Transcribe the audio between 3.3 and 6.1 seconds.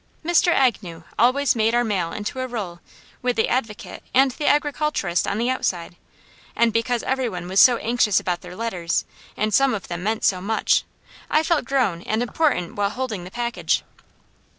the Advocate and the Agriculturist on the outside,